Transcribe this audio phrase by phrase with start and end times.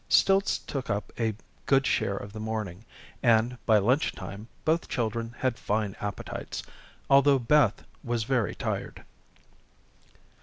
[0.09, 1.35] Stilts took up a
[1.67, 2.85] good share of the morning,
[3.21, 6.63] and, by lunch time, both children had fine appetites,
[7.07, 9.05] although Beth was very tired.